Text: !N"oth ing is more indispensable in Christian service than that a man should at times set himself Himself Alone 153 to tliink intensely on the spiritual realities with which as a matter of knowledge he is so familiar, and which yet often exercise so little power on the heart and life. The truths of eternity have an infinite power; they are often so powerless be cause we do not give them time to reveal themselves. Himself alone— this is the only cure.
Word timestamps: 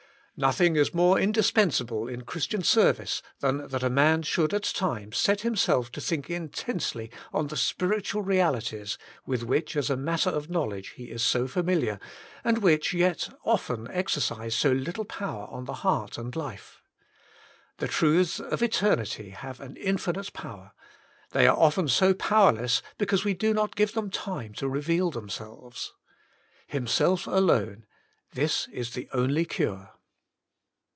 !N"oth 0.43 0.59
ing 0.61 0.75
is 0.75 0.91
more 0.91 1.19
indispensable 1.19 2.07
in 2.07 2.21
Christian 2.23 2.63
service 2.63 3.21
than 3.41 3.67
that 3.67 3.83
a 3.83 3.91
man 3.91 4.23
should 4.23 4.55
at 4.55 4.63
times 4.63 5.15
set 5.19 5.41
himself 5.41 5.93
Himself 5.93 6.09
Alone 6.09 6.17
153 6.17 6.17
to 6.17 6.21
tliink 6.23 6.41
intensely 6.41 7.11
on 7.31 7.45
the 7.47 7.55
spiritual 7.55 8.23
realities 8.23 8.97
with 9.23 9.43
which 9.43 9.75
as 9.77 9.91
a 9.91 9.95
matter 9.95 10.31
of 10.31 10.49
knowledge 10.49 10.93
he 10.95 11.11
is 11.11 11.21
so 11.21 11.47
familiar, 11.47 11.99
and 12.43 12.57
which 12.57 12.91
yet 12.91 13.29
often 13.45 13.87
exercise 13.91 14.55
so 14.55 14.71
little 14.71 15.05
power 15.05 15.45
on 15.51 15.65
the 15.65 15.73
heart 15.85 16.17
and 16.17 16.35
life. 16.35 16.81
The 17.77 17.87
truths 17.87 18.39
of 18.39 18.63
eternity 18.63 19.29
have 19.29 19.59
an 19.59 19.77
infinite 19.77 20.33
power; 20.33 20.71
they 21.33 21.45
are 21.45 21.55
often 21.55 21.87
so 21.87 22.15
powerless 22.15 22.81
be 22.97 23.05
cause 23.05 23.23
we 23.23 23.35
do 23.35 23.53
not 23.53 23.75
give 23.75 23.93
them 23.93 24.09
time 24.09 24.53
to 24.53 24.67
reveal 24.67 25.11
themselves. 25.11 25.93
Himself 26.65 27.27
alone— 27.27 27.85
this 28.33 28.67
is 28.69 28.95
the 28.95 29.07
only 29.13 29.45
cure. 29.45 29.91